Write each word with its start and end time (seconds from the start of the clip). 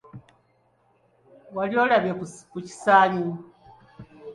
Wali 1.55 1.75
olabye 1.83 2.13
ku 2.51 2.57
kisaanyi? 2.67 3.27